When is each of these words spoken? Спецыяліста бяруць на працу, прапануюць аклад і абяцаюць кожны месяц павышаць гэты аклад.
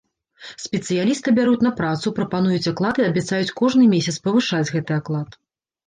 Спецыяліста 0.63 1.27
бяруць 1.41 1.61
на 1.67 1.73
працу, 1.83 2.15
прапануюць 2.21 2.69
аклад 2.73 2.95
і 3.05 3.09
абяцаюць 3.11 3.55
кожны 3.65 3.83
месяц 3.97 4.15
павышаць 4.29 4.67
гэты 4.77 4.91
аклад. 5.03 5.43